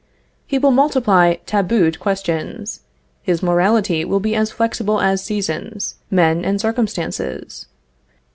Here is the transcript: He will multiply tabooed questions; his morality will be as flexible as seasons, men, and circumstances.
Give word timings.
He 0.47 0.57
will 0.57 0.71
multiply 0.71 1.35
tabooed 1.45 1.99
questions; 1.99 2.79
his 3.21 3.43
morality 3.43 4.03
will 4.03 4.19
be 4.19 4.33
as 4.35 4.49
flexible 4.49 4.99
as 4.99 5.23
seasons, 5.23 5.93
men, 6.09 6.43
and 6.43 6.59
circumstances. 6.59 7.67